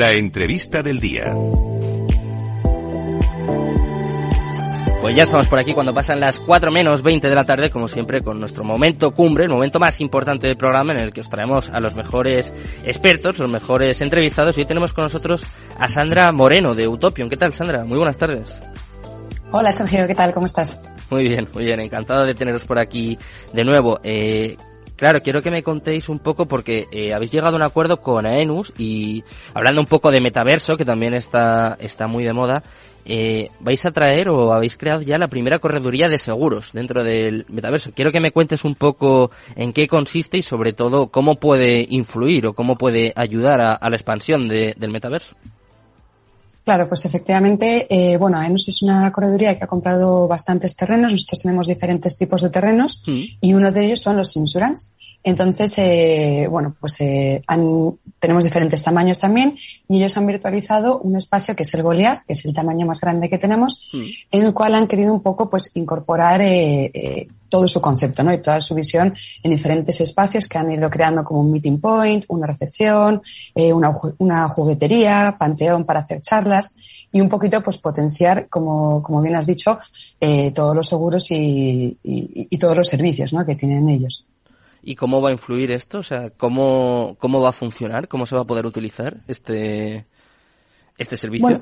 La 0.00 0.12
entrevista 0.12 0.82
del 0.82 0.98
día. 0.98 1.24
Pues 5.02 5.14
ya 5.14 5.24
estamos 5.24 5.46
por 5.46 5.58
aquí 5.58 5.74
cuando 5.74 5.92
pasan 5.92 6.20
las 6.20 6.40
4 6.40 6.72
menos 6.72 7.02
20 7.02 7.28
de 7.28 7.34
la 7.34 7.44
tarde, 7.44 7.68
como 7.68 7.86
siempre, 7.86 8.22
con 8.22 8.40
nuestro 8.40 8.64
momento 8.64 9.10
cumbre, 9.10 9.44
el 9.44 9.50
momento 9.50 9.78
más 9.78 10.00
importante 10.00 10.46
del 10.46 10.56
programa 10.56 10.92
en 10.94 11.00
el 11.00 11.12
que 11.12 11.20
os 11.20 11.28
traemos 11.28 11.68
a 11.68 11.80
los 11.80 11.96
mejores 11.96 12.50
expertos, 12.82 13.38
los 13.38 13.50
mejores 13.50 14.00
entrevistados. 14.00 14.56
Y 14.56 14.62
hoy 14.62 14.66
tenemos 14.66 14.94
con 14.94 15.04
nosotros 15.04 15.44
a 15.78 15.86
Sandra 15.86 16.32
Moreno 16.32 16.74
de 16.74 16.88
Utopion. 16.88 17.28
¿Qué 17.28 17.36
tal, 17.36 17.52
Sandra? 17.52 17.84
Muy 17.84 17.98
buenas 17.98 18.16
tardes. 18.16 18.58
Hola, 19.50 19.70
Sergio, 19.70 20.06
¿qué 20.06 20.14
tal? 20.14 20.32
¿Cómo 20.32 20.46
estás? 20.46 20.80
Muy 21.10 21.24
bien, 21.24 21.46
muy 21.52 21.64
bien. 21.64 21.78
Encantado 21.78 22.24
de 22.24 22.32
teneros 22.32 22.64
por 22.64 22.78
aquí 22.78 23.18
de 23.52 23.64
nuevo. 23.64 24.00
Eh, 24.02 24.56
Claro, 25.00 25.22
quiero 25.22 25.40
que 25.40 25.50
me 25.50 25.62
contéis 25.62 26.10
un 26.10 26.18
poco 26.18 26.44
porque 26.44 26.86
eh, 26.92 27.14
habéis 27.14 27.32
llegado 27.32 27.54
a 27.54 27.56
un 27.56 27.62
acuerdo 27.62 28.02
con 28.02 28.26
Aenus 28.26 28.70
y 28.76 29.24
hablando 29.54 29.80
un 29.80 29.86
poco 29.86 30.10
de 30.10 30.20
metaverso, 30.20 30.76
que 30.76 30.84
también 30.84 31.14
está, 31.14 31.78
está 31.80 32.06
muy 32.06 32.22
de 32.22 32.34
moda, 32.34 32.62
eh, 33.06 33.48
vais 33.60 33.82
a 33.86 33.92
traer 33.92 34.28
o 34.28 34.52
habéis 34.52 34.76
creado 34.76 35.00
ya 35.00 35.16
la 35.16 35.28
primera 35.28 35.58
correduría 35.58 36.10
de 36.10 36.18
seguros 36.18 36.72
dentro 36.74 37.02
del 37.02 37.46
metaverso. 37.48 37.92
Quiero 37.94 38.12
que 38.12 38.20
me 38.20 38.30
cuentes 38.30 38.62
un 38.62 38.74
poco 38.74 39.30
en 39.56 39.72
qué 39.72 39.88
consiste 39.88 40.36
y 40.36 40.42
sobre 40.42 40.74
todo 40.74 41.06
cómo 41.06 41.36
puede 41.36 41.86
influir 41.88 42.48
o 42.48 42.52
cómo 42.52 42.76
puede 42.76 43.14
ayudar 43.16 43.62
a, 43.62 43.88
la 43.88 43.96
expansión 43.96 44.48
del 44.48 44.90
metaverso. 44.90 45.34
Claro, 46.62 46.88
pues 46.88 47.06
efectivamente, 47.06 47.86
eh, 47.88 48.18
bueno, 48.18 48.38
AENOS 48.38 48.68
es 48.68 48.82
una 48.82 49.10
correduría 49.10 49.56
que 49.58 49.64
ha 49.64 49.66
comprado 49.66 50.28
bastantes 50.28 50.76
terrenos. 50.76 51.10
Nosotros 51.10 51.40
tenemos 51.40 51.66
diferentes 51.66 52.16
tipos 52.16 52.42
de 52.42 52.50
terrenos 52.50 53.02
mm. 53.06 53.20
y 53.40 53.54
uno 53.54 53.72
de 53.72 53.86
ellos 53.86 54.00
son 54.00 54.18
los 54.18 54.36
insurance. 54.36 54.92
Entonces, 55.22 55.76
eh, 55.78 56.46
bueno, 56.48 56.74
pues 56.80 56.96
eh, 57.00 57.42
tenemos 58.18 58.44
diferentes 58.44 58.82
tamaños 58.82 59.18
también 59.18 59.56
y 59.88 59.98
ellos 59.98 60.16
han 60.16 60.26
virtualizado 60.26 60.98
un 60.98 61.16
espacio 61.16 61.54
que 61.54 61.62
es 61.64 61.74
el 61.74 61.82
Goliath, 61.82 62.24
que 62.26 62.32
es 62.32 62.44
el 62.44 62.54
tamaño 62.54 62.86
más 62.86 63.00
grande 63.00 63.28
que 63.28 63.38
tenemos, 63.38 63.88
mm. 63.92 64.04
en 64.30 64.42
el 64.42 64.54
cual 64.54 64.74
han 64.74 64.86
querido 64.86 65.12
un 65.12 65.22
poco 65.22 65.48
pues 65.48 65.72
incorporar 65.74 66.40
eh, 66.42 66.90
eh, 66.94 67.28
todo 67.50 67.68
su 67.68 67.82
concepto, 67.82 68.22
¿no? 68.22 68.32
Y 68.32 68.40
toda 68.40 68.60
su 68.62 68.74
visión 68.74 69.12
en 69.42 69.50
diferentes 69.50 70.00
espacios 70.00 70.48
que 70.48 70.56
han 70.56 70.72
ido 70.72 70.88
creando 70.88 71.22
como 71.22 71.40
un 71.40 71.52
meeting 71.52 71.78
point, 71.78 72.24
una 72.28 72.46
recepción, 72.46 73.20
eh, 73.54 73.72
una, 73.72 73.90
una 74.18 74.48
juguetería, 74.48 75.36
panteón 75.38 75.84
para 75.84 76.00
hacer 76.00 76.22
charlas 76.22 76.76
y 77.12 77.20
un 77.20 77.28
poquito 77.28 77.60
pues 77.62 77.76
potenciar, 77.78 78.48
como, 78.48 79.02
como 79.02 79.20
bien 79.20 79.34
has 79.36 79.46
dicho, 79.46 79.78
eh, 80.20 80.52
todos 80.52 80.74
los 80.74 80.86
seguros 80.86 81.30
y, 81.32 81.98
y, 82.02 82.48
y, 82.50 82.58
todos 82.58 82.76
los 82.76 82.86
servicios 82.86 83.32
¿no? 83.32 83.44
que 83.44 83.56
tienen 83.56 83.88
ellos. 83.88 84.24
¿Y 84.82 84.96
cómo 84.96 85.20
va 85.20 85.28
a 85.28 85.32
influir 85.32 85.72
esto? 85.72 85.98
O 85.98 86.02
sea, 86.02 86.30
¿cómo, 86.30 87.16
cómo 87.18 87.40
va 87.40 87.50
a 87.50 87.52
funcionar? 87.52 88.08
¿Cómo 88.08 88.26
se 88.26 88.34
va 88.34 88.42
a 88.42 88.46
poder 88.46 88.66
utilizar 88.66 89.18
este, 89.28 90.06
este 90.96 91.16
servicio? 91.16 91.48
Bueno, 91.48 91.60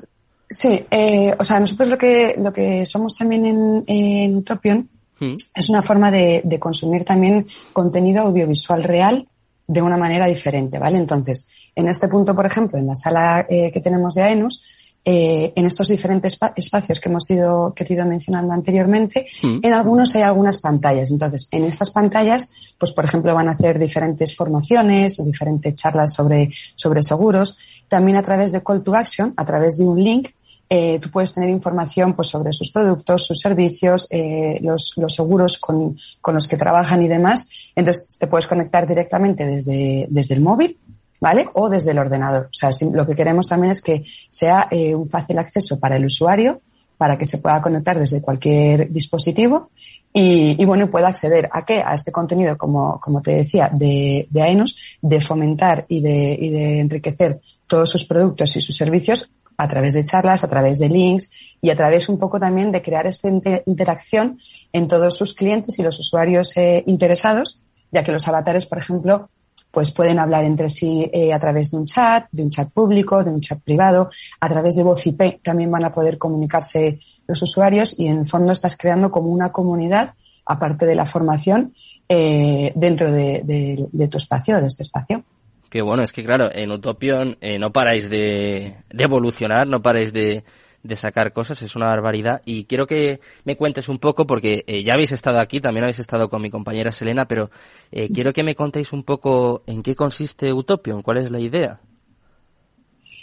sí, 0.49 0.85
eh, 0.89 1.35
o 1.37 1.43
sea, 1.43 1.59
nosotros 1.59 1.89
lo 1.89 1.97
que, 1.97 2.35
lo 2.37 2.53
que 2.53 2.85
somos 2.85 3.17
también 3.17 3.45
en, 3.45 3.83
en 3.87 4.35
Utopion 4.37 4.89
mm. 5.19 5.35
es 5.53 5.69
una 5.69 5.81
forma 5.81 6.11
de, 6.11 6.41
de, 6.45 6.59
consumir 6.59 7.03
también 7.03 7.47
contenido 7.73 8.23
audiovisual 8.23 8.83
real 8.83 9.27
de 9.67 9.81
una 9.81 9.97
manera 9.97 10.25
diferente, 10.25 10.79
¿vale? 10.79 10.97
Entonces, 10.97 11.49
en 11.75 11.87
este 11.89 12.07
punto, 12.07 12.35
por 12.35 12.45
ejemplo, 12.45 12.79
en 12.79 12.87
la 12.87 12.95
sala 12.95 13.45
eh, 13.49 13.71
que 13.71 13.81
tenemos 13.81 14.15
de 14.15 14.23
AENUS, 14.23 14.65
eh, 15.05 15.53
en 15.55 15.65
estos 15.65 15.87
diferentes 15.87 16.37
espacios 16.55 16.99
que 16.99 17.09
hemos 17.09 17.29
ido, 17.31 17.73
que 17.73 17.83
he 17.83 17.93
ido 17.93 18.05
mencionando 18.05 18.53
anteriormente, 18.53 19.27
mm. 19.41 19.59
en 19.63 19.73
algunos 19.73 20.15
hay 20.15 20.23
algunas 20.23 20.59
pantallas. 20.59 21.11
Entonces, 21.11 21.47
en 21.51 21.63
estas 21.63 21.89
pantallas, 21.89 22.51
pues 22.77 22.91
por 22.91 23.05
ejemplo, 23.05 23.33
van 23.33 23.47
a 23.47 23.53
hacer 23.53 23.79
diferentes 23.79 24.35
formaciones 24.35 25.19
o 25.19 25.23
diferentes 25.23 25.73
charlas 25.75 26.13
sobre, 26.13 26.51
sobre 26.75 27.01
seguros. 27.01 27.57
También 27.87 28.17
a 28.17 28.23
través 28.23 28.51
de 28.51 28.61
call 28.61 28.83
to 28.83 28.95
action, 28.95 29.33
a 29.37 29.45
través 29.45 29.77
de 29.77 29.85
un 29.85 30.03
link, 30.03 30.29
eh, 30.71 30.99
tú 30.99 31.09
puedes 31.09 31.33
tener 31.33 31.49
información 31.49 32.13
pues, 32.13 32.27
sobre 32.27 32.53
sus 32.53 32.69
productos, 32.71 33.25
sus 33.25 33.39
servicios, 33.39 34.07
eh, 34.11 34.59
los, 34.61 34.93
los, 34.97 35.15
seguros 35.15 35.57
con, 35.57 35.97
con, 36.21 36.35
los 36.35 36.47
que 36.47 36.57
trabajan 36.57 37.01
y 37.01 37.07
demás. 37.07 37.49
Entonces, 37.75 38.19
te 38.19 38.27
puedes 38.27 38.45
conectar 38.45 38.85
directamente 38.85 39.45
desde, 39.45 40.05
desde 40.09 40.35
el 40.35 40.41
móvil 40.41 40.77
¿vale? 41.19 41.49
O 41.53 41.69
desde 41.69 41.91
el 41.91 41.99
ordenador. 41.99 42.45
O 42.45 42.53
sea, 42.53 42.69
lo 42.91 43.05
que 43.05 43.15
queremos 43.15 43.47
también 43.47 43.71
es 43.71 43.81
que 43.81 44.03
sea 44.29 44.67
eh, 44.71 44.95
un 44.95 45.09
fácil 45.09 45.37
acceso 45.37 45.79
para 45.79 45.97
el 45.97 46.05
usuario, 46.05 46.61
para 46.97 47.17
que 47.17 47.25
se 47.25 47.37
pueda 47.37 47.61
conectar 47.61 47.97
desde 47.97 48.21
cualquier 48.21 48.91
dispositivo 48.91 49.69
y, 50.11 50.61
y 50.61 50.65
bueno, 50.65 50.89
pueda 50.89 51.07
acceder 51.07 51.49
a 51.51 51.63
qué? 51.63 51.81
A 51.85 51.93
este 51.93 52.11
contenido, 52.11 52.57
como, 52.57 52.99
como 52.99 53.21
te 53.21 53.31
decía, 53.35 53.69
de, 53.71 54.27
de 54.29 54.65
de 55.01 55.21
fomentar 55.21 55.85
y 55.87 56.01
de, 56.01 56.37
y 56.39 56.49
de 56.49 56.79
enriquecer 56.79 57.39
todos 57.67 57.89
sus 57.89 58.05
productos 58.05 58.55
y 58.55 58.61
sus 58.61 58.75
servicios 58.75 59.31
a 59.57 59.67
través 59.67 59.93
de 59.93 60.03
charlas, 60.03 60.43
a 60.43 60.49
través 60.49 60.79
de 60.79 60.89
links 60.89 61.31
y 61.61 61.69
a 61.69 61.75
través 61.75 62.09
un 62.09 62.17
poco 62.17 62.39
también 62.39 62.71
de 62.71 62.81
crear 62.81 63.05
esta 63.05 63.29
interacción 63.65 64.39
en 64.73 64.87
todos 64.87 65.17
sus 65.17 65.33
clientes 65.33 65.77
y 65.77 65.83
los 65.83 65.99
usuarios 65.99 66.55
eh, 66.57 66.83
interesados, 66.87 67.61
ya 67.91 68.03
que 68.03 68.11
los 68.11 68.27
avatares, 68.27 68.65
por 68.65 68.77
ejemplo, 68.77 69.29
pues 69.71 69.91
pueden 69.91 70.19
hablar 70.19 70.43
entre 70.43 70.69
sí 70.69 71.09
eh, 71.13 71.33
a 71.33 71.39
través 71.39 71.71
de 71.71 71.77
un 71.77 71.85
chat, 71.85 72.27
de 72.31 72.43
un 72.43 72.49
chat 72.49 72.69
público, 72.69 73.23
de 73.23 73.29
un 73.29 73.41
chat 73.41 73.59
privado, 73.61 74.09
a 74.39 74.49
través 74.49 74.75
de 74.75 74.83
voz 74.83 75.05
IP 75.05 75.41
también 75.43 75.71
van 75.71 75.85
a 75.85 75.91
poder 75.91 76.17
comunicarse 76.17 76.99
los 77.27 77.41
usuarios 77.41 77.99
y 77.99 78.07
en 78.07 78.19
el 78.19 78.27
fondo 78.27 78.51
estás 78.51 78.75
creando 78.75 79.11
como 79.11 79.29
una 79.29 79.51
comunidad, 79.51 80.15
aparte 80.45 80.85
de 80.85 80.95
la 80.95 81.05
formación, 81.05 81.73
eh, 82.07 82.71
dentro 82.75 83.11
de, 83.11 83.87
tu 84.09 84.17
espacio, 84.17 84.59
de 84.59 84.67
este 84.67 84.83
espacio. 84.83 85.23
Qué 85.69 85.83
bueno, 85.83 86.01
es 86.01 86.11
que 86.11 86.23
claro, 86.23 86.49
en 86.51 86.71
Utopion 86.71 87.37
eh, 87.41 87.59
no 87.59 87.71
paráis 87.71 88.09
de 88.09 88.77
evolucionar, 88.89 89.67
no 89.67 89.83
paráis 89.83 90.11
de, 90.11 90.43
de 90.83 90.95
sacar 90.95 91.33
cosas, 91.33 91.61
es 91.61 91.75
una 91.75 91.87
barbaridad. 91.87 92.41
Y 92.45 92.65
quiero 92.65 92.87
que 92.87 93.19
me 93.43 93.57
cuentes 93.57 93.89
un 93.89 93.99
poco, 93.99 94.25
porque 94.25 94.63
eh, 94.67 94.83
ya 94.83 94.93
habéis 94.93 95.11
estado 95.11 95.39
aquí, 95.39 95.59
también 95.59 95.83
habéis 95.83 95.99
estado 95.99 96.29
con 96.29 96.41
mi 96.41 96.49
compañera 96.49 96.91
Selena, 96.91 97.25
pero 97.25 97.49
eh, 97.91 98.09
quiero 98.13 98.33
que 98.33 98.43
me 98.43 98.55
contéis 98.55 98.93
un 98.93 99.03
poco 99.03 99.63
en 99.67 99.83
qué 99.83 99.95
consiste 99.95 100.53
Utopion, 100.53 101.01
cuál 101.01 101.17
es 101.17 101.31
la 101.31 101.39
idea. 101.39 101.79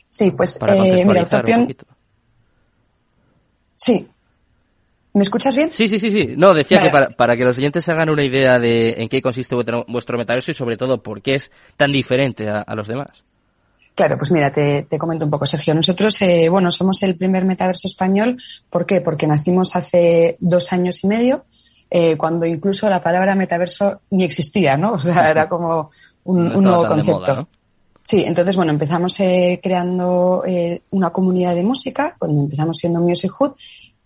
Sí, 0.09 0.31
pues 0.31 0.59
eh, 0.67 1.05
mira, 1.07 1.23
Utopion. 1.23 1.77
Sí. 3.77 4.09
¿Me 5.13 5.23
escuchas 5.23 5.57
bien? 5.57 5.73
Sí, 5.73 5.89
sí, 5.89 5.99
sí, 5.99 6.11
sí. 6.11 6.35
No, 6.37 6.53
decía 6.53 6.83
que 6.83 6.91
para, 6.91 7.09
para, 7.09 7.37
que 7.37 7.45
los 7.45 7.57
oyentes 7.57 7.85
se 7.85 7.93
hagan 7.93 8.11
una 8.11 8.23
idea 8.23 8.59
de 8.59 8.97
en 8.99 9.09
qué 9.09 9.23
consiste 9.23 9.55
vuestro, 9.55 9.85
vuestro 9.89 10.19
metaverso 10.19 10.51
y 10.51 10.55
sobre 10.55 10.77
todo 10.77 11.03
por 11.03 11.23
qué 11.23 11.37
es 11.37 11.51
tan 11.79 11.91
diferente 11.91 12.49
a 12.49 12.75
los 12.75 12.87
demás. 12.87 13.25
Claro, 13.97 14.19
pues 14.19 14.31
mira, 14.31 14.53
te, 14.53 14.83
te 14.83 14.99
comento 14.99 15.25
un 15.25 15.31
poco, 15.31 15.47
Sergio. 15.47 15.75
Nosotros, 15.75 16.21
eh, 16.21 16.51
bueno, 16.51 16.71
somos 16.71 17.03
el 17.03 17.17
primer 17.17 17.47
metaverso 17.47 17.89
español. 17.89 18.37
¿Por 18.69 18.85
qué? 18.85 19.01
Porque 19.01 19.27
nacimos 19.27 19.75
hace 19.75 20.37
dos 20.39 20.71
años 20.75 21.03
y 21.03 21.07
medio, 21.09 21.47
eh, 21.91 22.15
cuando 22.19 22.45
incluso 22.45 22.91
la 22.91 23.01
palabra 23.01 23.35
metaverso 23.35 24.03
ni 24.11 24.25
existía, 24.25 24.77
¿no? 24.77 24.93
O 24.93 24.99
sea, 24.99 25.31
era 25.31 25.49
como 25.49 25.91
un, 26.25 26.55
un 26.55 26.63
nuevo 26.63 26.87
concepto. 26.87 27.21
Moda, 27.21 27.35
¿no? 27.37 27.49
Sí, 28.03 28.23
entonces, 28.25 28.55
bueno, 28.55 28.71
empezamos 28.71 29.19
eh, 29.19 29.59
creando 29.61 30.45
eh, 30.47 30.83
una 30.91 31.11
comunidad 31.11 31.57
de 31.57 31.65
música, 31.65 32.15
cuando 32.19 32.43
empezamos 32.43 32.77
siendo 32.77 33.01
Music 33.01 33.33
Hood, 33.33 33.55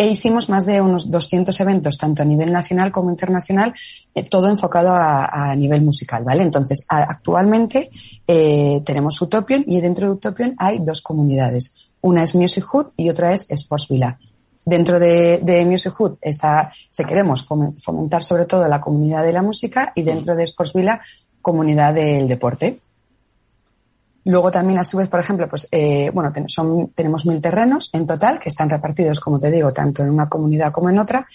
e 0.00 0.06
hicimos 0.06 0.48
más 0.48 0.64
de 0.64 0.80
unos 0.80 1.10
200 1.10 1.60
eventos, 1.60 1.98
tanto 1.98 2.22
a 2.22 2.24
nivel 2.24 2.50
nacional 2.50 2.90
como 2.90 3.10
internacional, 3.10 3.74
eh, 4.14 4.24
todo 4.24 4.48
enfocado 4.48 4.94
a, 4.94 5.26
a, 5.26 5.54
nivel 5.54 5.82
musical, 5.82 6.24
¿vale? 6.24 6.42
Entonces, 6.42 6.86
a, 6.88 7.02
actualmente 7.02 7.90
eh, 8.26 8.80
tenemos 8.82 9.20
Utopion 9.20 9.62
y 9.66 9.78
dentro 9.82 10.06
de 10.06 10.12
Utopion 10.12 10.54
hay 10.56 10.78
dos 10.78 11.02
comunidades. 11.02 11.76
Una 12.00 12.22
es 12.22 12.34
Music 12.34 12.64
Hood 12.64 12.86
y 12.96 13.10
otra 13.10 13.34
es 13.34 13.50
Sports 13.50 13.88
Villa. 13.90 14.18
Dentro 14.64 14.98
de, 14.98 15.40
de 15.42 15.66
Music 15.66 15.92
Hood 15.92 16.16
está, 16.22 16.72
se 16.88 17.04
queremos 17.04 17.46
fomentar 17.46 18.22
sobre 18.22 18.46
todo 18.46 18.66
la 18.68 18.80
comunidad 18.80 19.22
de 19.22 19.34
la 19.34 19.42
música 19.42 19.92
y 19.94 20.02
dentro 20.02 20.34
de 20.34 20.44
Sports 20.44 20.72
Villa 20.72 21.02
comunidad 21.42 21.92
del 21.92 22.26
deporte. 22.26 22.80
Luego 24.30 24.48
también, 24.52 24.78
a 24.78 24.84
su 24.84 24.96
vez, 24.96 25.08
por 25.08 25.18
ejemplo, 25.18 25.48
pues, 25.48 25.66
eh, 25.72 26.08
bueno, 26.14 26.32
tenemos 26.94 27.26
mil 27.26 27.40
terrenos 27.40 27.90
en 27.92 28.06
total 28.06 28.38
que 28.38 28.48
están 28.48 28.70
repartidos, 28.70 29.18
como 29.18 29.40
te 29.40 29.50
digo, 29.50 29.72
tanto 29.72 30.04
en 30.04 30.10
una 30.10 30.28
comunidad 30.28 30.70
como 30.70 30.88
en 30.88 31.00
otra. 31.00 31.26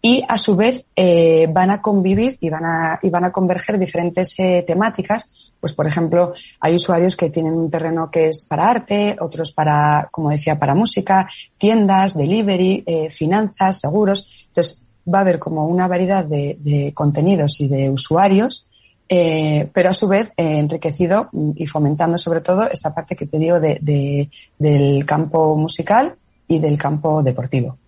Y 0.00 0.22
a 0.28 0.38
su 0.38 0.54
vez 0.54 0.86
eh, 0.94 1.48
van 1.52 1.70
a 1.70 1.82
convivir 1.82 2.38
y 2.40 2.48
van 2.48 2.64
a, 2.64 3.00
y 3.02 3.10
van 3.10 3.24
a 3.24 3.32
converger 3.32 3.80
diferentes 3.80 4.38
eh, 4.38 4.62
temáticas. 4.64 5.28
Pues, 5.58 5.74
por 5.74 5.88
ejemplo, 5.88 6.34
hay 6.60 6.76
usuarios 6.76 7.16
que 7.16 7.30
tienen 7.30 7.54
un 7.54 7.68
terreno 7.68 8.12
que 8.12 8.28
es 8.28 8.44
para 8.44 8.68
arte, 8.68 9.16
otros 9.18 9.50
para, 9.50 10.08
como 10.12 10.30
decía, 10.30 10.56
para 10.56 10.76
música, 10.76 11.28
tiendas, 11.58 12.16
delivery, 12.16 12.84
eh, 12.86 13.10
finanzas, 13.10 13.80
seguros. 13.80 14.30
Entonces, 14.46 14.82
va 15.12 15.18
a 15.18 15.22
haber 15.22 15.40
como 15.40 15.66
una 15.66 15.88
variedad 15.88 16.24
de, 16.24 16.56
de 16.60 16.92
contenidos 16.94 17.60
y 17.60 17.66
de 17.66 17.90
usuarios 17.90 18.68
eh, 19.08 19.68
pero 19.72 19.90
a 19.90 19.94
su 19.94 20.08
vez 20.08 20.32
eh, 20.36 20.58
enriquecido 20.58 21.30
y 21.54 21.66
fomentando 21.66 22.18
sobre 22.18 22.40
todo 22.40 22.68
esta 22.70 22.94
parte 22.94 23.14
que 23.16 23.26
te 23.26 23.38
digo 23.38 23.60
de, 23.60 23.78
de, 23.80 24.30
del 24.58 25.04
campo 25.06 25.56
musical 25.56 26.16
y 26.48 26.58
del 26.58 26.76
campo 26.76 27.22
deportivo. 27.22 27.78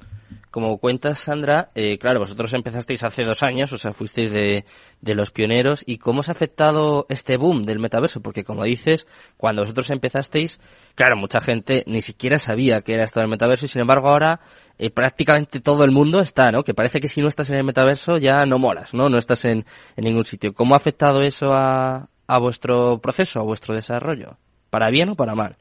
como 0.50 0.79
cuentas, 0.79 1.20
Sandra, 1.20 1.70
eh, 1.75 1.99
claro, 1.99 2.20
vosotros 2.20 2.53
empezasteis 2.55 3.05
hace 3.05 3.23
dos 3.23 3.43
años, 3.43 3.73
o 3.73 3.79
sea, 3.79 3.93
fuisteis 3.93 4.32
de, 4.32 4.65
de 5.00 5.15
los 5.15 5.31
pioneros. 5.31 5.85
¿Y 5.87 5.99
cómo 5.99 6.20
os 6.20 6.29
ha 6.29 6.32
afectado 6.32 7.06
este 7.09 7.37
boom 7.37 7.65
del 7.65 7.79
metaverso? 7.79 8.20
Porque, 8.20 8.44
como 8.44 8.65
dices, 8.65 9.06
cuando 9.37 9.62
vosotros 9.62 9.91
empezasteis, 9.91 10.59
claro, 10.94 11.17
mucha 11.17 11.41
gente 11.41 11.85
ni 11.87 12.00
siquiera 12.00 12.38
sabía 12.38 12.82
que 12.82 12.94
era 12.94 13.05
esto 13.05 13.20
del 13.20 13.29
metaverso 13.29 13.67
y, 13.67 13.69
sin 13.69 13.82
embargo, 13.82 14.09
ahora 14.09 14.41
eh, 14.78 14.90
prácticamente 14.90 15.60
todo 15.60 15.84
el 15.84 15.90
mundo 15.90 16.20
está, 16.20 16.52
¿no? 16.52 16.62
Que 16.62 16.75
parece 16.75 17.00
que 17.00 17.08
si 17.08 17.20
no 17.20 17.28
estás 17.28 17.50
en 17.50 17.56
el 17.56 17.64
metaverso 17.64 18.19
ya 18.19 18.46
no 18.46 18.58
molas, 18.58 18.94
¿no? 18.94 19.08
No 19.08 19.19
estás 19.19 19.44
en, 19.44 19.64
en 19.96 20.04
ningún 20.04 20.25
sitio. 20.25 20.54
¿Cómo 20.54 20.75
ha 20.75 20.76
afectado 20.76 21.22
eso 21.22 21.52
a, 21.52 22.08
a 22.26 22.38
vuestro 22.38 22.98
proceso, 23.00 23.40
a 23.40 23.42
vuestro 23.44 23.75
desarrollo? 23.75 24.36
¿Para 24.70 24.90
bien 24.90 25.08
o 25.10 25.16
para 25.16 25.34
mal? 25.34 25.56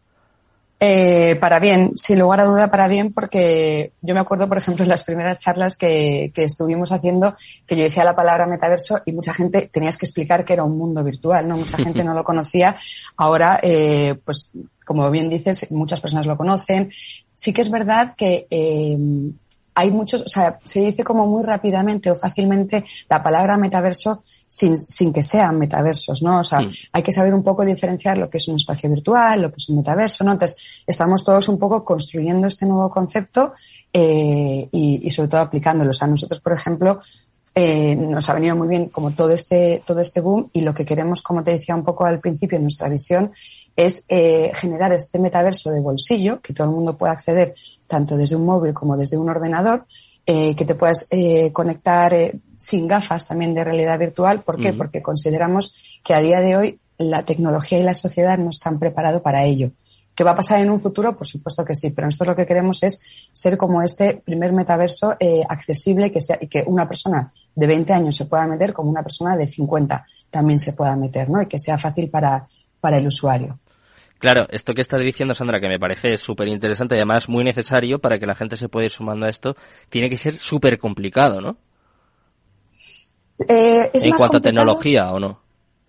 Eh, 0.80 1.36
para 1.42 1.60
bien, 1.60 1.94
sin 1.96 2.20
lugar 2.20 2.42
a 2.42 2.46
duda 2.46 2.70
para 2.70 2.88
bien, 2.88 3.12
porque 3.12 3.94
yo 4.02 4.14
me 4.14 4.20
acuerdo, 4.20 4.48
por 4.48 4.60
ejemplo, 4.60 4.84
en 4.84 4.90
las 4.90 5.04
primeras 5.04 5.42
charlas 5.42 5.76
que, 5.76 6.32
que, 6.36 6.44
estuvimos 6.44 6.92
haciendo, 6.92 7.36
que 7.66 7.76
yo 7.76 7.84
decía 7.84 8.04
la 8.04 8.16
palabra 8.16 8.46
metaverso 8.46 9.02
y 9.04 9.12
mucha 9.12 9.34
gente 9.34 9.70
tenías 9.72 9.98
que 9.98 10.06
explicar 10.06 10.46
que 10.46 10.54
era 10.54 10.64
un 10.64 10.78
mundo 10.78 11.04
virtual, 11.04 11.48
¿no? 11.48 11.58
Mucha 11.58 11.78
gente 11.78 12.04
no 12.04 12.14
lo 12.14 12.24
conocía. 12.24 12.76
Ahora, 13.16 13.60
eh, 13.64 14.20
pues, 14.24 14.52
como 14.86 15.10
bien 15.10 15.30
dices, 15.30 15.66
muchas 15.72 16.00
personas 16.00 16.28
lo 16.28 16.38
conocen. 16.38 16.92
Sí 17.34 17.54
que 17.54 17.62
es 17.62 17.72
verdad 17.72 18.14
que 18.16 18.46
eh, 18.52 18.98
hay 19.78 19.92
muchos, 19.92 20.24
o 20.24 20.28
sea, 20.28 20.58
se 20.64 20.80
dice 20.80 21.04
como 21.04 21.28
muy 21.28 21.44
rápidamente 21.44 22.10
o 22.10 22.16
fácilmente 22.16 22.84
la 23.08 23.22
palabra 23.22 23.58
metaverso 23.58 24.24
sin, 24.48 24.76
sin 24.76 25.14
que 25.14 25.22
sean 25.22 25.60
metaversos, 25.60 26.24
¿no? 26.24 26.40
O 26.40 26.44
sea, 26.44 26.62
mm. 26.62 26.72
hay 26.94 27.04
que 27.04 27.12
saber 27.12 27.32
un 27.32 27.44
poco 27.44 27.64
diferenciar 27.64 28.18
lo 28.18 28.28
que 28.28 28.38
es 28.38 28.48
un 28.48 28.56
espacio 28.56 28.90
virtual, 28.90 29.40
lo 29.40 29.52
que 29.52 29.58
es 29.58 29.70
un 29.70 29.78
metaverso, 29.78 30.24
¿no? 30.24 30.32
Entonces, 30.32 30.82
estamos 30.88 31.24
todos 31.24 31.48
un 31.48 31.60
poco 31.60 31.86
construyendo 31.86 32.48
este 32.48 32.66
nuevo 32.66 32.90
concepto 32.90 33.54
eh, 33.94 34.68
y, 34.72 35.08
y, 35.08 35.12
sobre 35.12 35.30
todo 35.30 35.42
aplicándolo. 35.42 35.92
O 35.92 35.94
sea, 35.94 36.08
nosotros, 36.08 36.40
por 36.40 36.54
ejemplo, 36.54 37.00
eh, 37.56 37.96
nos 37.96 38.30
ha 38.30 38.34
venido 38.34 38.56
muy 38.56 38.68
bien 38.68 38.90
como 38.90 39.12
todo 39.12 39.32
este, 39.32 39.82
todo 39.86 40.00
este 40.00 40.22
boom 40.22 40.50
y 40.54 40.62
lo 40.62 40.74
que 40.74 40.86
queremos, 40.86 41.22
como 41.22 41.44
te 41.44 41.52
decía 41.52 41.76
un 41.76 41.84
poco 41.84 42.06
al 42.06 42.20
principio, 42.20 42.60
nuestra 42.60 42.90
visión 42.90 43.32
es 43.76 44.06
eh, 44.10 44.52
generar 44.56 44.92
este 44.94 45.20
metaverso 45.20 45.72
de 45.72 45.80
bolsillo, 45.80 46.42
que 46.42 46.54
todo 46.54 46.68
el 46.68 46.74
mundo 46.74 46.98
pueda 46.98 47.14
acceder 47.14 47.54
tanto 47.86 48.18
desde 48.18 48.36
un 48.36 48.46
móvil 48.46 48.74
como 48.74 48.98
desde 48.98 49.18
un 49.18 49.30
ordenador, 49.30 49.86
eh, 50.30 50.56
que 50.56 50.66
te 50.66 50.76
puedas 50.76 51.08
eh, 51.10 51.54
conectar 51.54 52.14
eh, 52.14 52.38
sin 52.58 52.86
gafas 52.86 53.26
también 53.26 53.54
de 53.54 53.64
realidad 53.64 53.98
virtual. 53.98 54.42
¿Por 54.42 54.60
qué? 54.60 54.74
Porque 54.74 55.02
consideramos 55.02 55.74
que 56.04 56.14
a 56.14 56.20
día 56.20 56.42
de 56.42 56.58
hoy 56.58 56.80
la 56.98 57.24
tecnología 57.24 57.80
y 57.80 57.84
la 57.84 57.94
sociedad 57.94 58.38
no 58.38 58.50
están 58.50 58.78
preparados 58.78 59.22
para 59.22 59.46
ello. 59.46 59.72
¿Qué 60.18 60.24
va 60.24 60.32
a 60.32 60.36
pasar 60.36 60.60
en 60.62 60.72
un 60.72 60.80
futuro? 60.80 61.16
Por 61.16 61.28
supuesto 61.28 61.64
que 61.64 61.76
sí, 61.76 61.92
pero 61.92 62.08
nosotros 62.08 62.30
lo 62.30 62.36
que 62.36 62.48
queremos 62.48 62.82
es 62.82 63.04
ser 63.32 63.56
como 63.56 63.84
este 63.84 64.16
primer 64.16 64.52
metaverso 64.52 65.16
eh, 65.20 65.44
accesible 65.48 66.12
que 66.12 66.20
sea, 66.20 66.40
y 66.42 66.48
que 66.48 66.64
una 66.66 66.88
persona 66.88 67.32
de 67.54 67.68
20 67.68 67.94
años 67.94 68.16
se 68.16 68.26
pueda 68.26 68.48
meter 68.48 68.74
como 68.74 68.90
una 68.90 69.04
persona 69.04 69.38
de 69.38 69.46
50 69.46 70.08
también 70.32 70.58
se 70.58 70.74
pueda 70.74 70.96
meter, 70.96 71.30
¿no? 71.30 71.40
Y 71.40 71.46
que 71.46 71.60
sea 71.60 71.78
fácil 71.78 72.10
para, 72.10 72.48
para 72.82 72.98
el 72.98 73.06
usuario. 73.06 73.60
Claro, 74.18 74.48
esto 74.50 74.74
que 74.74 74.82
estás 74.82 75.02
diciendo, 75.02 75.36
Sandra, 75.36 75.60
que 75.60 75.68
me 75.68 75.78
parece 75.78 76.18
súper 76.18 76.48
interesante 76.48 76.96
y 76.96 76.98
además 76.98 77.30
muy 77.30 77.44
necesario 77.44 78.00
para 78.00 78.18
que 78.18 78.26
la 78.26 78.34
gente 78.34 78.58
se 78.58 78.70
pueda 78.70 78.86
ir 78.86 78.92
sumando 78.92 79.28
a 79.28 79.30
esto, 79.30 79.56
tiene 79.90 80.10
que 80.10 80.18
ser 80.18 80.34
súper 80.34 80.80
complicado, 80.80 81.42
¿no? 81.42 81.58
Eh, 83.48 83.92
es 83.94 84.04
en 84.04 84.10
más 84.10 84.18
cuanto 84.18 84.38
complicado. 84.38 84.38
a 84.38 84.42
tecnología, 84.42 85.12
¿o 85.12 85.20
no? 85.20 85.47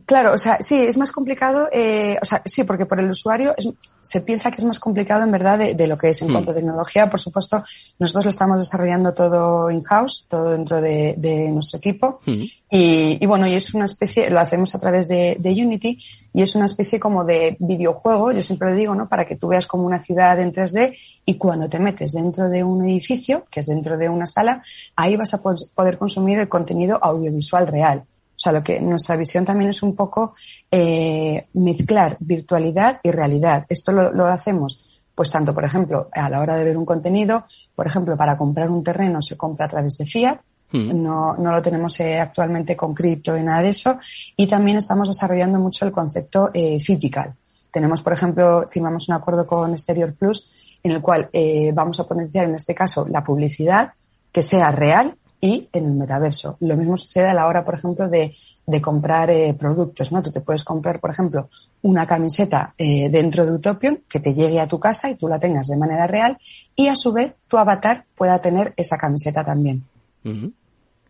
Claro, 0.09 0.33
o 0.33 0.39
sea, 0.39 0.57
sí, 0.61 0.75
es 0.75 0.97
más 0.97 1.13
complicado, 1.13 1.69
eh, 1.71 2.17
o 2.23 2.25
sea, 2.25 2.41
sí, 2.47 2.65
porque 2.65 2.87
por 2.87 2.99
el 2.99 3.11
usuario 3.11 3.53
es, 3.55 3.69
se 4.01 4.23
piensa 4.23 4.51
que 4.51 4.57
es 4.57 4.65
más 4.65 4.81
complicado 4.81 5.23
en 5.23 5.31
verdad 5.31 5.59
de, 5.59 5.75
de 5.75 5.87
lo 5.87 5.99
que 5.99 6.09
es 6.09 6.23
en 6.23 6.29
Hmm. 6.29 6.33
cuanto 6.33 6.53
a 6.53 6.55
tecnología. 6.55 7.11
Por 7.11 7.21
supuesto, 7.21 7.63
nosotros 7.99 8.25
lo 8.25 8.31
estamos 8.31 8.63
desarrollando 8.63 9.13
todo 9.13 9.71
in-house, 9.71 10.25
todo 10.27 10.53
dentro 10.53 10.81
de, 10.81 11.15
de 11.19 11.51
nuestro 11.51 11.77
equipo. 11.77 12.21
Mm. 12.25 12.43
Y, 12.71 13.19
y 13.21 13.27
bueno, 13.27 13.47
y 13.47 13.55
es 13.55 13.75
una 13.75 13.85
especie, 13.85 14.31
lo 14.31 14.41
hacemos 14.41 14.75
a 14.75 14.79
través 14.79 15.09
de, 15.09 15.37
de 15.39 15.51
Unity 15.51 15.99
y 16.33 16.41
es 16.41 16.55
una 16.55 16.65
especie 16.65 16.99
como 16.99 17.23
de 17.27 17.59
videojuego, 17.61 18.33
yo 18.33 18.43
siempre 18.43 18.71
lo 18.71 18.77
digo, 18.77 18.95
¿no? 18.95 19.11
Para 19.11 19.27
que 19.27 19.37
tú 19.37 19.49
veas 19.49 19.67
como 19.67 19.85
una 19.85 20.01
ciudad 20.01 20.41
en 20.41 20.55
3D 20.55 20.97
y 21.27 21.35
cuando 21.35 21.69
te 21.69 21.79
metes 21.79 22.13
dentro 22.13 22.49
de 22.49 22.65
un 22.65 22.83
edificio, 22.89 23.45
que 23.51 23.61
es 23.61 23.67
dentro 23.67 23.99
de 23.99 24.09
una 24.09 24.25
sala, 24.25 24.63
ahí 24.97 25.17
vas 25.17 25.35
a 25.35 25.43
poder 25.43 25.99
consumir 25.99 26.39
el 26.39 26.49
contenido 26.49 26.99
audiovisual 27.03 27.67
real. 27.67 28.05
O 28.39 28.41
sea, 28.41 28.53
lo 28.53 28.63
que 28.63 28.81
nuestra 28.81 29.17
visión 29.17 29.45
también 29.45 29.71
es 29.71 29.83
un 29.83 29.97
poco 29.97 30.35
eh, 30.71 31.49
mezclar 31.55 32.17
virtualidad 32.21 33.01
y 33.03 33.11
realidad. 33.11 33.67
Esto 33.69 33.93
lo, 33.93 34.13
lo 34.13 34.27
hacemos, 34.27 34.85
pues 35.15 35.31
tanto, 35.31 35.53
por 35.53 35.65
ejemplo, 35.65 36.09
a 36.13 36.31
la 36.31 36.41
hora 36.41 36.57
de 36.57 36.65
ver 36.65 36.77
un 36.77 36.87
contenido, 36.87 37.45
por 37.75 37.87
ejemplo, 37.87 38.17
para 38.17 38.39
comprar 38.39 38.71
un 38.71 38.83
terreno 38.83 39.21
se 39.21 39.37
compra 39.37 39.67
a 39.67 39.69
través 39.69 39.99
de 39.99 40.07
fiat, 40.07 40.39
Mm. 40.71 41.03
no, 41.03 41.35
no 41.35 41.53
lo 41.53 41.63
tenemos 41.63 41.99
eh, 42.01 42.19
actualmente 42.19 42.77
con 42.77 42.95
cripto 42.95 43.37
y 43.37 43.43
nada 43.43 43.63
de 43.63 43.71
eso. 43.71 43.99
Y 44.37 44.47
también 44.47 44.77
estamos 44.77 45.09
desarrollando 45.09 45.59
mucho 45.59 45.87
el 45.87 45.93
concepto 45.93 46.51
eh, 46.53 46.79
physical. 46.81 47.35
Tenemos, 47.71 48.03
por 48.03 48.13
ejemplo, 48.13 48.67
firmamos 48.71 49.09
un 49.09 49.15
acuerdo 49.15 49.47
con 49.47 49.71
Exterior 49.73 50.15
Plus 50.15 50.51
en 50.83 50.93
el 50.93 51.03
cual 51.03 51.29
eh, 51.33 51.73
vamos 51.75 51.99
a 52.01 52.07
potenciar, 52.07 52.47
en 52.47 52.55
este 52.55 52.75
caso, 52.75 53.07
la 53.09 53.25
publicidad 53.25 53.93
que 54.31 54.43
sea 54.43 54.71
real 54.71 55.17
y 55.41 55.69
en 55.73 55.85
el 55.87 55.93
metaverso. 55.95 56.57
Lo 56.61 56.77
mismo 56.77 56.97
sucede 56.97 57.27
a 57.27 57.35
la 57.35 57.47
hora, 57.47 57.65
por 57.65 57.75
ejemplo, 57.75 58.09
de, 58.09 58.35
de 58.67 58.81
comprar 58.81 59.31
eh, 59.31 59.55
productos, 59.59 60.11
¿no? 60.11 60.23
Tú 60.23 60.33
te 60.33 60.41
puedes 60.41 60.65
comprar, 60.65 60.99
por 61.01 61.11
ejemplo, 61.11 61.49
una 61.83 62.07
camiseta 62.07 62.75
eh, 62.77 63.09
dentro 63.09 63.47
de 63.47 63.53
Utopion 63.53 64.01
que 64.09 64.19
te 64.19 64.35
llegue 64.35 64.59
a 64.61 64.67
tu 64.67 64.81
casa 64.81 65.11
y 65.11 65.15
tú 65.15 65.29
la 65.29 65.39
tengas 65.39 65.69
de 65.69 65.77
manera 65.77 66.07
real 66.09 66.37
y 66.75 66.89
a 66.89 66.97
su 66.97 67.13
vez 67.13 67.35
tu 67.47 67.57
avatar 67.57 68.05
pueda 68.17 68.41
tener 68.41 68.75
esa 68.77 68.97
camiseta 68.97 69.45
también. 69.45 69.85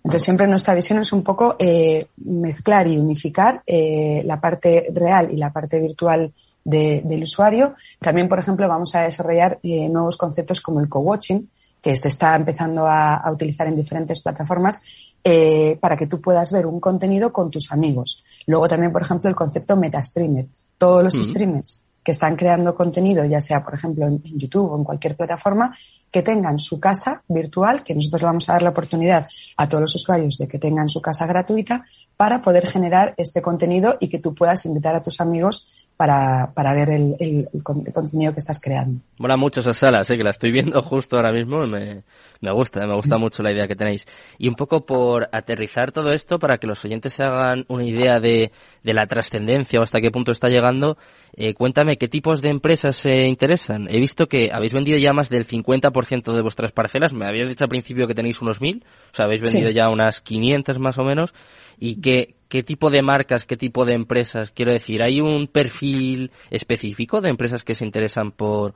Entonces 0.05 0.23
siempre 0.23 0.47
nuestra 0.47 0.75
visión 0.75 0.99
es 0.99 1.13
un 1.13 1.23
poco 1.23 1.57
eh, 1.59 2.07
mezclar 2.19 2.87
y 2.87 2.99
unificar 2.99 3.63
eh, 3.67 4.23
la 4.25 4.41
parte 4.41 4.87
real 4.95 5.29
y 5.33 5.37
la 5.37 5.53
parte 5.53 5.81
virtual 5.81 6.33
de- 6.65 7.03
del 7.05 7.23
usuario. 7.23 7.75
También, 7.99 8.29
por 8.29 8.39
ejemplo, 8.39 8.69
vamos 8.69 8.95
a 8.95 9.03
desarrollar 9.03 9.59
eh, 9.63 9.89
nuevos 9.89 10.17
conceptos 10.17 10.61
como 10.61 10.81
el 10.81 10.89
co-watching, 10.89 11.49
que 11.81 11.97
se 11.97 12.09
está 12.09 12.35
empezando 12.35 12.87
a, 12.87 13.15
a 13.17 13.33
utilizar 13.33 13.67
en 13.69 13.77
diferentes 13.77 14.21
plataformas 14.21 14.83
eh, 15.25 15.79
para 15.81 15.97
que 15.97 16.07
tú 16.07 16.21
puedas 16.21 16.53
ver 16.53 16.67
un 16.67 16.81
contenido 16.81 17.33
con 17.33 17.51
tus 17.51 17.73
amigos. 17.73 18.25
Luego 18.47 18.69
también, 18.69 18.93
por 18.93 19.03
ejemplo, 19.03 19.29
el 19.29 19.37
concepto 19.37 19.77
meta-streamer. 19.77 20.47
Todos 20.77 21.03
los 21.03 21.15
Ujú. 21.15 21.25
streamers 21.25 21.85
que 22.09 22.13
están 22.13 22.37
creando 22.37 22.75
contenido, 22.75 23.23
ya 23.27 23.39
sea, 23.39 23.63
por 23.63 23.75
ejemplo, 23.75 24.07
en, 24.07 24.15
en 24.25 24.39
YouTube 24.39 24.73
o 24.73 24.79
en 24.79 24.83
cualquier 24.85 25.15
plataforma, 25.15 25.77
que 26.11 26.23
tengan 26.23 26.59
su 26.59 26.81
casa 26.81 27.23
virtual, 27.29 27.83
que 27.83 27.95
nosotros 27.95 28.23
le 28.23 28.27
vamos 28.29 28.49
a 28.49 28.53
dar 28.55 28.63
la 28.63 28.71
oportunidad 28.71 29.29
a 29.59 29.69
todos 29.69 29.83
los 29.83 29.95
usuarios 29.95 30.39
de 30.39 30.49
que 30.49 30.59
tengan 30.59 30.89
su 30.89 31.03
casa 31.03 31.27
gratuita 31.27 31.85
para 32.17 32.41
poder 32.41 32.67
generar 32.67 33.13
este 33.19 33.43
contenido 33.43 33.99
y 34.01 34.09
que 34.09 34.19
tú 34.19 34.35
puedas 34.35 34.65
invitar 34.65 34.97
a 34.97 35.03
tus 35.03 35.21
amigos 35.21 35.69
para, 35.99 36.53
para 36.55 36.73
ver 36.73 36.89
el, 36.89 37.15
el- 37.21 37.49
el 37.53 37.63
con- 37.63 37.87
el 37.87 37.93
contenido 37.93 38.33
que 38.33 38.39
estás 38.39 38.59
creando. 38.59 39.01
Mola 39.19 39.37
mucho 39.37 39.61
esa 39.61 39.75
sala, 39.75 40.03
sé 40.03 40.17
que 40.17 40.25
la 40.25 40.31
estoy 40.31 40.51
viendo 40.51 40.81
justo 40.83 41.17
ahora 41.17 41.31
mismo, 41.33 41.63
y 41.67 41.69
me, 41.71 42.03
me 42.41 42.53
gusta, 42.55 42.87
me 42.87 42.95
gusta 42.95 43.19
mucho 43.19 43.43
la 43.43 43.53
idea 43.53 43.69
que 43.69 43.77
tenéis. 43.77 44.07
Y 44.39 44.49
un 44.49 44.55
poco 44.55 44.87
por 44.87 45.29
aterrizar 45.31 45.93
todo 45.93 46.15
esto 46.15 46.39
para 46.39 46.57
que 46.57 46.67
los 46.67 46.83
oyentes 46.87 47.13
se 47.13 47.23
hagan 47.25 47.67
una 47.69 47.85
idea 47.85 48.19
de, 48.19 48.51
de 48.83 48.95
la 48.95 49.07
trascendencia 49.07 49.79
o 49.79 49.83
hasta 49.83 50.01
qué 50.01 50.11
punto 50.11 50.33
está 50.33 50.49
llegando, 50.49 50.97
eh, 51.37 51.53
cuéntame 51.53 51.98
qué 51.99 52.09
tipos 52.09 52.41
de 52.41 52.49
empresas 52.49 52.97
se 52.97 53.27
interesan. 53.29 53.87
He 53.91 53.99
visto 53.99 54.27
que 54.27 54.51
habéis 54.53 54.73
vendido 54.73 54.97
ya 54.99 55.13
más 55.13 55.29
del 55.29 55.47
50% 55.47 56.33
de 56.33 56.41
vuestras 56.43 56.73
parcelas, 56.73 57.13
me 57.13 57.27
habías 57.27 57.49
dicho 57.49 57.65
al 57.65 57.71
principio 57.71 58.07
que 58.07 58.15
tenéis 58.15 58.41
unos 58.41 58.61
1000, 58.61 58.85
o 59.13 59.15
sea, 59.15 59.27
habéis 59.27 59.43
vendido 59.43 59.69
Sí. 59.69 59.75
ya 59.75 59.89
unas 59.91 60.21
500 60.21 60.79
más 60.79 60.99
o 60.99 61.05
menos, 61.05 61.35
y 61.79 62.01
qué, 62.01 62.35
qué 62.49 62.63
tipo 62.63 62.91
de 62.91 63.03
marcas, 63.03 63.45
qué 63.45 63.57
tipo 63.57 63.85
de 63.85 63.93
empresas, 63.95 64.51
quiero 64.51 64.73
decir, 64.73 65.03
¿hay 65.03 65.21
un 65.21 65.47
perfil 65.47 66.31
específico 66.51 67.21
de 67.21 67.29
empresas 67.31 67.65
que 67.65 67.75
se 67.75 67.85
interesan 67.85 68.33
por, 68.33 68.75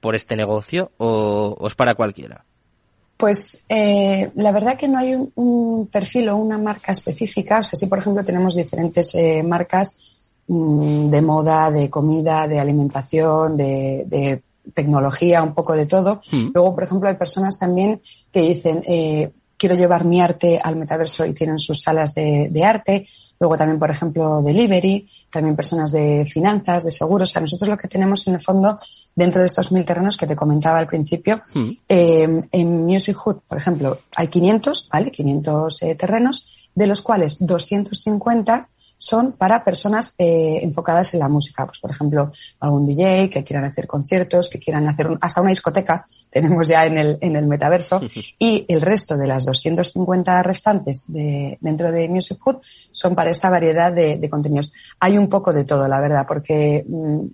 por 0.00 0.14
este 0.14 0.36
negocio 0.36 0.92
o, 0.96 1.56
o 1.58 1.66
es 1.66 1.74
para 1.74 1.94
cualquiera? 1.94 2.44
Pues 3.16 3.64
eh, 3.68 4.30
la 4.34 4.50
verdad 4.50 4.78
que 4.78 4.88
no 4.88 4.98
hay 4.98 5.14
un, 5.14 5.30
un 5.34 5.86
perfil 5.88 6.30
o 6.30 6.36
una 6.36 6.56
marca 6.56 6.90
específica. 6.90 7.58
O 7.58 7.62
sea, 7.62 7.76
sí, 7.78 7.84
por 7.84 7.98
ejemplo, 7.98 8.24
tenemos 8.24 8.56
diferentes 8.56 9.14
eh, 9.14 9.42
marcas 9.42 10.19
de 10.50 11.22
moda, 11.22 11.70
de 11.70 11.88
comida, 11.88 12.48
de 12.48 12.58
alimentación, 12.58 13.56
de, 13.56 14.04
de 14.06 14.42
tecnología, 14.74 15.42
un 15.42 15.54
poco 15.54 15.74
de 15.74 15.86
todo. 15.86 16.20
Mm. 16.32 16.50
Luego, 16.52 16.74
por 16.74 16.84
ejemplo, 16.84 17.08
hay 17.08 17.16
personas 17.16 17.58
también 17.58 18.00
que 18.32 18.40
dicen, 18.40 18.82
eh, 18.86 19.30
quiero 19.56 19.76
llevar 19.76 20.04
mi 20.04 20.20
arte 20.20 20.58
al 20.62 20.76
metaverso 20.76 21.24
y 21.24 21.34
tienen 21.34 21.58
sus 21.58 21.80
salas 21.82 22.14
de, 22.14 22.48
de 22.50 22.64
arte. 22.64 23.06
Luego 23.38 23.56
también, 23.56 23.78
por 23.78 23.90
ejemplo, 23.90 24.42
delivery, 24.42 25.06
también 25.30 25.54
personas 25.54 25.92
de 25.92 26.24
finanzas, 26.26 26.84
de 26.84 26.90
seguros. 26.90 27.30
O 27.30 27.32
sea, 27.32 27.40
nosotros 27.40 27.68
lo 27.68 27.78
que 27.78 27.88
tenemos 27.88 28.26
en 28.26 28.34
el 28.34 28.40
fondo 28.40 28.78
dentro 29.14 29.40
de 29.40 29.46
estos 29.46 29.70
mil 29.70 29.84
terrenos 29.86 30.16
que 30.16 30.26
te 30.26 30.34
comentaba 30.36 30.78
al 30.78 30.86
principio, 30.86 31.42
Mm. 31.54 31.70
eh, 31.88 32.42
en 32.52 32.84
Music 32.86 33.16
Hood, 33.16 33.38
por 33.48 33.56
ejemplo, 33.58 33.98
hay 34.16 34.28
500, 34.28 34.88
¿vale? 34.92 35.10
500 35.12 35.82
eh, 35.82 35.94
terrenos, 35.94 36.48
de 36.74 36.86
los 36.86 37.02
cuales 37.02 37.38
250 37.46 38.68
son 39.00 39.32
para 39.32 39.64
personas 39.64 40.14
eh, 40.18 40.60
enfocadas 40.62 41.14
en 41.14 41.20
la 41.20 41.28
música. 41.28 41.64
Pues, 41.64 41.80
por 41.80 41.90
ejemplo, 41.90 42.30
algún 42.60 42.86
DJ 42.86 43.30
que 43.30 43.42
quieran 43.42 43.64
hacer 43.64 43.86
conciertos, 43.86 44.50
que 44.50 44.58
quieran 44.58 44.86
hacer 44.88 45.08
hasta 45.22 45.40
una 45.40 45.48
discoteca, 45.48 46.04
tenemos 46.30 46.68
ya 46.68 46.84
en 46.84 46.98
el, 46.98 47.18
en 47.22 47.34
el 47.34 47.46
metaverso, 47.46 48.02
y 48.38 48.66
el 48.68 48.82
resto 48.82 49.16
de 49.16 49.26
las 49.26 49.46
250 49.46 50.42
restantes 50.42 51.10
de, 51.10 51.56
dentro 51.62 51.90
de 51.90 52.08
Music 52.10 52.38
Hood 52.44 52.56
son 52.92 53.14
para 53.14 53.30
esta 53.30 53.48
variedad 53.48 53.90
de, 53.90 54.28
contenidos. 54.28 54.74
Hay 55.00 55.16
un 55.16 55.30
poco 55.30 55.54
de 55.54 55.64
todo, 55.64 55.88
la 55.88 55.98
verdad, 55.98 56.26
porque 56.28 56.84
mm, 56.86 57.26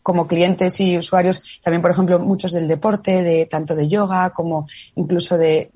como 0.00 0.28
clientes 0.28 0.78
y 0.78 0.96
usuarios, 0.96 1.42
también, 1.64 1.82
por 1.82 1.90
ejemplo, 1.90 2.20
muchos 2.20 2.52
del 2.52 2.68
deporte, 2.68 3.24
de 3.24 3.46
tanto 3.46 3.74
de 3.74 3.88
yoga 3.88 4.30
como 4.30 4.68
incluso 4.94 5.36
de, 5.36 5.72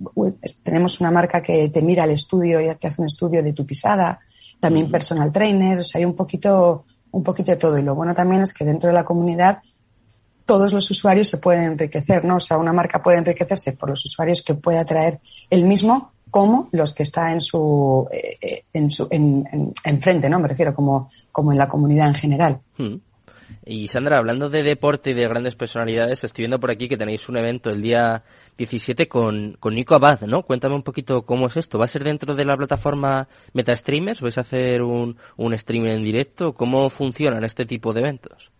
tenemos 0.62 1.00
una 1.00 1.10
marca 1.10 1.42
que 1.42 1.70
te 1.70 1.82
mira 1.82 2.04
al 2.04 2.10
estudio 2.10 2.60
y 2.60 2.72
te 2.76 2.86
hace 2.86 3.00
un 3.02 3.06
estudio 3.06 3.42
de 3.42 3.52
tu 3.52 3.66
pisada, 3.66 4.20
también 4.60 4.90
personal 4.90 5.32
trainers, 5.32 5.94
hay 5.94 6.04
un 6.04 6.14
poquito, 6.14 6.84
un 7.10 7.22
poquito 7.22 7.52
de 7.52 7.56
todo. 7.56 7.78
Y 7.78 7.82
lo 7.82 7.94
bueno 7.94 8.14
también 8.14 8.42
es 8.42 8.52
que 8.52 8.64
dentro 8.64 8.88
de 8.88 8.94
la 8.94 9.04
comunidad 9.04 9.62
todos 10.44 10.72
los 10.72 10.90
usuarios 10.90 11.28
se 11.28 11.36
pueden 11.36 11.64
enriquecer, 11.64 12.24
¿no? 12.24 12.36
O 12.36 12.40
sea, 12.40 12.56
una 12.56 12.72
marca 12.72 13.02
puede 13.02 13.18
enriquecerse 13.18 13.74
por 13.74 13.90
los 13.90 14.02
usuarios 14.04 14.42
que 14.42 14.54
pueda 14.54 14.84
traer 14.84 15.20
el 15.50 15.64
mismo 15.64 16.12
como 16.30 16.68
los 16.72 16.94
que 16.94 17.02
está 17.02 17.32
en 17.32 17.40
su, 17.40 18.08
eh, 18.10 18.36
eh, 18.40 18.64
en 18.72 18.90
su, 18.90 19.06
en, 19.10 19.72
en, 19.84 20.00
frente, 20.00 20.28
¿no? 20.28 20.38
Me 20.38 20.48
refiero 20.48 20.74
como, 20.74 21.10
como 21.32 21.52
en 21.52 21.58
la 21.58 21.68
comunidad 21.68 22.08
en 22.08 22.14
general. 22.14 22.60
Hmm. 22.76 22.96
Y 23.70 23.86
Sandra, 23.88 24.16
hablando 24.16 24.48
de 24.48 24.62
deporte 24.62 25.10
y 25.10 25.14
de 25.14 25.28
grandes 25.28 25.54
personalidades, 25.54 26.24
estoy 26.24 26.44
viendo 26.44 26.58
por 26.58 26.70
aquí 26.70 26.88
que 26.88 26.96
tenéis 26.96 27.28
un 27.28 27.36
evento 27.36 27.68
el 27.68 27.82
día 27.82 28.24
17 28.56 29.08
con, 29.08 29.58
con 29.60 29.74
Nico 29.74 29.94
Abad, 29.94 30.22
¿no? 30.22 30.42
Cuéntame 30.42 30.74
un 30.74 30.82
poquito 30.82 31.26
cómo 31.26 31.48
es 31.48 31.58
esto. 31.58 31.78
¿Va 31.78 31.84
a 31.84 31.88
ser 31.88 32.02
dentro 32.02 32.34
de 32.34 32.46
la 32.46 32.56
plataforma 32.56 33.28
MetaStreamers? 33.52 34.22
¿Vais 34.22 34.38
a 34.38 34.40
hacer 34.40 34.80
un, 34.80 35.18
un 35.36 35.52
streaming 35.52 35.90
en 35.90 36.02
directo? 36.02 36.54
¿Cómo 36.54 36.88
funcionan 36.88 37.44
este 37.44 37.66
tipo 37.66 37.92
de 37.92 38.00
eventos? 38.00 38.50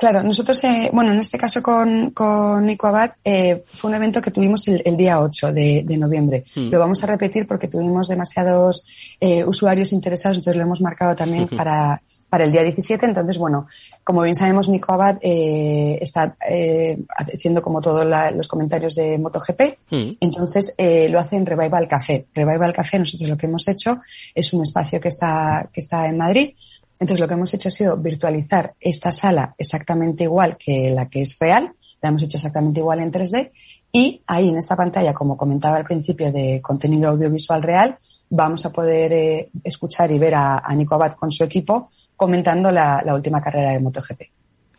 Claro, 0.00 0.22
nosotros, 0.22 0.64
eh, 0.64 0.88
bueno, 0.94 1.12
en 1.12 1.18
este 1.18 1.36
caso 1.36 1.62
con, 1.62 2.12
con 2.12 2.64
Nico 2.64 2.86
Abad, 2.86 3.10
eh, 3.22 3.62
fue 3.74 3.90
un 3.90 3.96
evento 3.96 4.22
que 4.22 4.30
tuvimos 4.30 4.66
el, 4.66 4.96
día 4.96 5.20
8 5.20 5.52
de, 5.52 5.82
de 5.84 5.98
noviembre. 5.98 6.42
Hmm. 6.54 6.70
Lo 6.70 6.78
vamos 6.78 7.04
a 7.04 7.06
repetir 7.06 7.46
porque 7.46 7.68
tuvimos 7.68 8.08
demasiados 8.08 8.86
eh, 9.20 9.44
usuarios 9.44 9.92
interesados, 9.92 10.38
entonces 10.38 10.56
lo 10.56 10.64
hemos 10.64 10.80
marcado 10.80 11.14
también 11.14 11.46
para, 11.48 12.00
para 12.30 12.44
el 12.44 12.52
día 12.52 12.62
17. 12.62 13.04
Entonces, 13.04 13.36
bueno, 13.36 13.66
como 14.02 14.22
bien 14.22 14.34
sabemos, 14.34 14.70
Nico 14.70 14.90
Abad 14.90 15.18
eh, 15.20 15.98
está 16.00 16.34
eh, 16.48 16.96
haciendo 17.18 17.60
como 17.60 17.82
todos 17.82 18.06
los 18.34 18.48
comentarios 18.48 18.94
de 18.94 19.18
MotoGP. 19.18 19.60
Hmm. 19.90 20.12
Entonces, 20.18 20.74
eh, 20.78 21.10
lo 21.10 21.20
hace 21.20 21.36
en 21.36 21.44
Revival 21.44 21.86
Café. 21.86 22.24
Revival 22.34 22.72
Café, 22.72 23.00
nosotros 23.00 23.28
lo 23.28 23.36
que 23.36 23.48
hemos 23.48 23.68
hecho 23.68 24.00
es 24.34 24.50
un 24.54 24.62
espacio 24.62 24.98
que 24.98 25.08
está, 25.08 25.68
que 25.70 25.80
está 25.80 26.06
en 26.06 26.16
Madrid 26.16 26.54
entonces 27.00 27.20
lo 27.20 27.26
que 27.26 27.34
hemos 27.34 27.52
hecho 27.54 27.68
ha 27.68 27.72
sido 27.72 27.96
virtualizar 27.96 28.74
esta 28.78 29.10
sala 29.10 29.54
exactamente 29.56 30.24
igual 30.24 30.56
que 30.58 30.90
la 30.94 31.08
que 31.08 31.22
es 31.22 31.38
real, 31.40 31.72
la 32.02 32.10
hemos 32.10 32.22
hecho 32.22 32.36
exactamente 32.36 32.80
igual 32.80 33.00
en 33.00 33.10
3D 33.10 33.50
y 33.92 34.22
ahí 34.26 34.50
en 34.50 34.58
esta 34.58 34.76
pantalla, 34.76 35.14
como 35.14 35.36
comentaba 35.36 35.78
al 35.78 35.84
principio 35.84 36.30
de 36.30 36.60
contenido 36.62 37.08
audiovisual 37.08 37.62
real, 37.62 37.98
vamos 38.28 38.64
a 38.66 38.72
poder 38.72 39.12
eh, 39.12 39.50
escuchar 39.64 40.12
y 40.12 40.18
ver 40.18 40.34
a, 40.36 40.62
Nico 40.76 40.94
Abad 40.94 41.14
con 41.14 41.32
su 41.32 41.42
equipo 41.42 41.88
comentando 42.16 42.70
la, 42.70 43.02
última 43.14 43.40
carrera 43.40 43.72
de 43.72 43.80
MotoGP. 43.80 44.20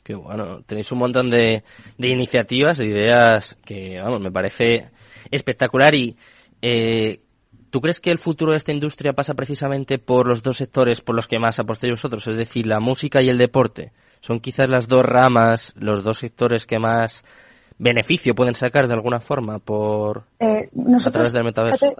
Qué 0.03 0.15
bueno, 0.15 0.61
tenéis 0.61 0.91
un 0.91 0.99
montón 0.99 1.29
de, 1.29 1.63
iniciativas, 1.97 2.77
de 2.77 2.85
ideas 2.85 3.57
que, 3.65 3.99
vamos, 3.99 4.21
me 4.21 4.31
parece 4.31 4.89
espectacular 5.29 5.93
y 5.93 6.15
eh, 6.61 7.19
¿Tú 7.71 7.79
crees 7.79 8.01
que 8.01 8.11
el 8.11 8.19
futuro 8.19 8.51
de 8.51 8.57
esta 8.57 8.73
industria 8.73 9.13
pasa 9.13 9.33
precisamente 9.33 9.97
por 9.97 10.27
los 10.27 10.43
dos 10.43 10.57
sectores 10.57 10.99
por 10.99 11.15
los 11.15 11.29
que 11.29 11.39
más 11.39 11.57
apostéis 11.57 11.93
vosotros? 11.93 12.27
Es 12.27 12.37
decir, 12.37 12.67
la 12.67 12.81
música 12.81 13.21
y 13.21 13.29
el 13.29 13.37
deporte. 13.37 13.93
Son 14.19 14.41
quizás 14.41 14.67
las 14.67 14.89
dos 14.89 15.05
ramas, 15.05 15.73
los 15.77 16.03
dos 16.03 16.19
sectores 16.19 16.65
que 16.65 16.79
más 16.79 17.23
beneficio 17.77 18.35
pueden 18.35 18.55
sacar 18.55 18.89
de 18.89 18.93
alguna 18.93 19.21
forma 19.21 19.57
por 19.59 20.25
eh, 20.39 20.69
nosotros, 20.73 21.07
a 21.07 21.11
través 21.11 21.33
del 21.33 21.43
metaverso. 21.45 21.95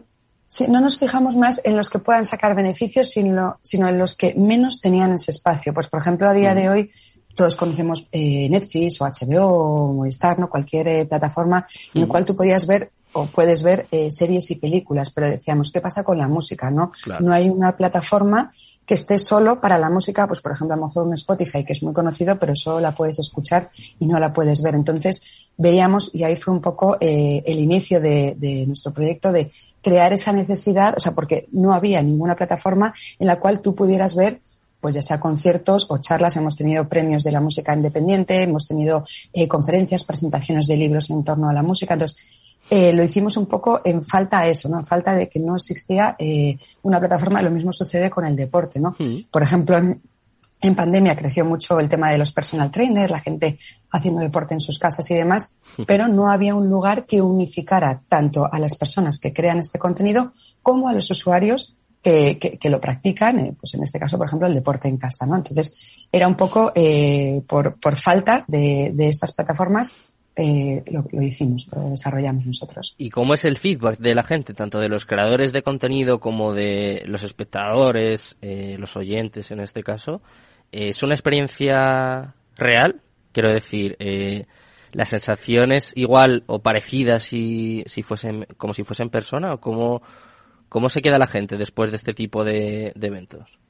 no 0.67 0.81
nos 0.81 0.99
fijamos 0.99 1.37
más 1.37 1.61
en 1.63 1.77
los 1.77 1.89
que 1.89 1.99
puedan 1.99 2.25
sacar 2.25 2.53
beneficios, 2.53 3.09
sino, 3.09 3.57
sino 3.63 3.87
en 3.87 3.97
los 3.97 4.13
que 4.13 4.35
menos 4.35 4.81
tenían 4.81 5.13
ese 5.13 5.31
espacio. 5.31 5.73
Pues, 5.73 5.87
por 5.87 6.01
ejemplo, 6.01 6.27
a 6.27 6.33
día 6.33 6.53
de 6.53 6.69
hoy 6.69 6.91
todos 7.33 7.55
conocemos 7.55 8.09
eh, 8.11 8.49
Netflix 8.49 8.99
o 8.99 9.05
HBO 9.05 9.47
o 9.47 9.93
Movistar, 9.93 10.37
¿no? 10.37 10.49
Cualquier 10.49 10.87
eh, 10.89 11.05
plataforma 11.05 11.65
en 11.93 12.01
la 12.01 12.07
cual 12.07 12.25
tú 12.25 12.35
podías 12.35 12.67
ver 12.67 12.91
o 13.13 13.25
puedes 13.25 13.63
ver 13.63 13.87
eh, 13.91 14.09
series 14.11 14.51
y 14.51 14.55
películas, 14.55 15.09
pero 15.11 15.29
decíamos, 15.29 15.71
¿qué 15.71 15.81
pasa 15.81 16.03
con 16.03 16.17
la 16.17 16.27
música? 16.27 16.69
No, 16.71 16.91
no 17.19 17.33
hay 17.33 17.49
una 17.49 17.75
plataforma 17.75 18.51
que 18.85 18.95
esté 18.95 19.17
solo 19.17 19.61
para 19.61 19.77
la 19.77 19.89
música, 19.89 20.27
pues 20.27 20.41
por 20.41 20.51
ejemplo 20.51 20.73
a 20.73 20.77
lo 20.77 20.87
mejor 20.87 21.07
un 21.07 21.13
Spotify 21.13 21.63
que 21.63 21.73
es 21.73 21.83
muy 21.83 21.93
conocido, 21.93 22.37
pero 22.37 22.55
solo 22.55 22.79
la 22.79 22.93
puedes 22.93 23.19
escuchar 23.19 23.69
y 23.99 24.07
no 24.07 24.19
la 24.19 24.33
puedes 24.33 24.61
ver. 24.61 24.75
Entonces 24.75 25.23
veíamos, 25.57 26.13
y 26.13 26.23
ahí 26.23 26.35
fue 26.35 26.53
un 26.53 26.61
poco 26.61 26.97
eh, 26.99 27.43
el 27.45 27.59
inicio 27.59 28.01
de, 28.01 28.35
de, 28.37 28.65
nuestro 28.65 28.91
proyecto 28.91 29.31
de 29.31 29.51
crear 29.81 30.13
esa 30.13 30.33
necesidad, 30.33 30.93
o 30.97 30.99
sea, 30.99 31.13
porque 31.13 31.47
no 31.51 31.73
había 31.73 32.01
ninguna 32.01 32.35
plataforma 32.35 32.93
en 33.19 33.27
la 33.27 33.39
cual 33.39 33.61
tú 33.61 33.75
pudieras 33.75 34.15
ver 34.15 34.41
pues 34.81 34.95
ya 34.95 35.01
sea 35.03 35.19
conciertos 35.19 35.85
o 35.89 35.99
charlas, 35.99 36.35
hemos 36.37 36.57
tenido 36.57 36.89
premios 36.89 37.23
de 37.23 37.31
la 37.31 37.39
música 37.39 37.73
independiente, 37.73 38.41
hemos 38.41 38.67
tenido 38.67 39.05
eh, 39.31 39.47
conferencias, 39.47 40.03
presentaciones 40.03 40.65
de 40.65 40.75
libros 40.75 41.11
en 41.11 41.23
torno 41.23 41.49
a 41.49 41.53
la 41.53 41.61
música. 41.61 41.93
Entonces, 41.93 42.17
eh, 42.73 42.93
lo 42.93 43.03
hicimos 43.03 43.35
un 43.35 43.47
poco 43.47 43.81
en 43.83 44.01
falta 44.01 44.39
a 44.39 44.47
eso, 44.47 44.69
¿no? 44.69 44.79
En 44.79 44.85
falta 44.85 45.13
de 45.13 45.27
que 45.27 45.39
no 45.39 45.57
existía 45.57 46.15
eh, 46.17 46.57
una 46.83 47.01
plataforma. 47.01 47.41
Lo 47.41 47.51
mismo 47.51 47.73
sucede 47.73 48.09
con 48.09 48.25
el 48.25 48.33
deporte, 48.33 48.79
¿no? 48.79 48.95
Mm. 48.97 49.25
Por 49.29 49.43
ejemplo, 49.43 49.75
en, 49.75 50.75
pandemia 50.75 51.17
creció 51.17 51.43
mucho 51.43 51.81
el 51.81 51.89
tema 51.89 52.11
de 52.11 52.17
los 52.17 52.31
personal 52.31 52.71
trainers, 52.71 53.11
la 53.11 53.19
gente 53.19 53.59
haciendo 53.91 54.21
deporte 54.21 54.53
en 54.53 54.61
sus 54.61 54.79
casas 54.79 55.11
y 55.11 55.15
demás, 55.15 55.57
mm. 55.79 55.83
pero 55.85 56.07
no 56.07 56.31
había 56.31 56.55
un 56.55 56.69
lugar 56.69 57.05
que 57.05 57.21
unificara 57.21 58.03
tanto 58.07 58.47
a 58.49 58.57
las 58.57 58.77
personas 58.77 59.19
que 59.19 59.33
crean 59.33 59.59
este 59.59 59.77
contenido 59.77 60.31
como 60.61 60.87
a 60.87 60.93
los 60.93 61.11
usuarios 61.11 61.75
que, 62.01 62.39
que, 62.39 62.69
lo 62.69 62.79
practican, 62.79 63.39
eh, 63.39 63.55
pues 63.59 63.73
en 63.73 63.83
este 63.83 63.99
caso, 63.99 64.17
por 64.17 64.27
ejemplo, 64.27 64.47
el 64.47 64.55
deporte 64.55 64.87
en 64.87 64.95
casa, 64.95 65.25
¿no? 65.25 65.35
Entonces, 65.35 66.07
era 66.09 66.25
un 66.25 66.35
poco 66.35 66.71
eh, 66.73 67.41
por, 67.45 67.75
por 67.75 67.97
falta 67.97 68.45
de, 68.47 68.91
de 68.93 69.09
estas 69.09 69.33
plataformas 69.33 69.93
eh, 70.35 70.83
lo, 70.87 71.21
hicimos, 71.21 71.67
lo 71.75 71.89
desarrollamos 71.89 72.45
nosotros. 72.45 72.95
¿Y 72.97 73.09
cómo 73.09 73.33
es 73.33 73.45
el 73.45 73.57
feedback 73.57 73.99
de 73.99 74.15
la 74.15 74.23
gente, 74.23 74.53
tanto 74.53 74.79
de 74.79 74.89
los 74.89 75.05
creadores 75.05 75.51
de 75.51 75.61
contenido 75.61 76.19
como 76.19 76.53
de 76.53 77.03
los 77.05 77.23
espectadores, 77.23 78.37
eh, 78.41 78.77
los 78.79 78.95
oyentes 78.95 79.51
en 79.51 79.59
este 79.59 79.83
caso? 79.83 80.21
Eh, 80.71 80.89
¿Es 80.89 81.03
una 81.03 81.13
experiencia 81.13 82.33
real? 82.55 83.01
Quiero 83.33 83.51
decir, 83.51 83.95
eh, 83.99 84.45
las 84.91 85.09
sensaciones 85.09 85.91
igual 85.95 86.43
o 86.47 86.59
parecidas 86.59 87.23
si, 87.23 87.83
si 87.87 88.03
fuesen, 88.03 88.45
como 88.57 88.73
si 88.73 88.83
fuesen 88.83 89.09
persona 89.09 89.53
o 89.53 89.59
cómo, 89.59 90.01
cómo 90.69 90.89
se 90.89 91.01
queda 91.01 91.17
la 91.17 91.27
gente 91.27 91.57
después 91.57 91.91
de 91.91 91.97
este 91.97 92.13
tipo 92.13 92.43
de 92.43 92.93
eventos? 92.95 93.61